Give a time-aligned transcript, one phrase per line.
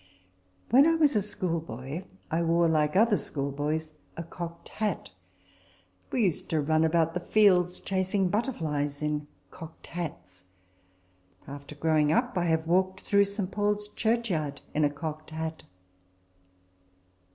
[0.71, 5.11] When I was a school boy, I wore, like other school boys, a cocked hat;
[6.11, 10.45] we used to run about the fields, chasing butterflies, in cocked hats.
[11.47, 13.51] After growing up, I have walked through St.
[13.51, 15.65] Paul's Churchyard in a cocked hat.